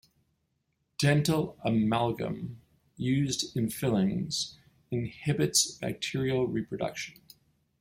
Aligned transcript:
Dental 0.97 1.59
amalgam 1.63 2.59
used 2.97 3.55
in 3.55 3.69
fillings 3.69 4.57
inhibits 4.89 5.73
bacterial 5.77 6.47
reproduction. 6.47 7.21